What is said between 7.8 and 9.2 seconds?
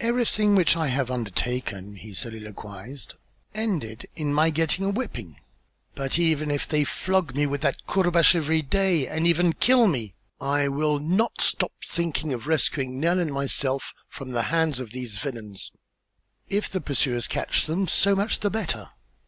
courbash every day